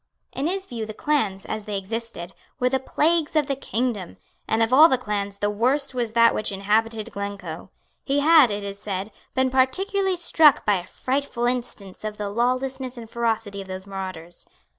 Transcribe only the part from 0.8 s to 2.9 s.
the clans, as they existed, were the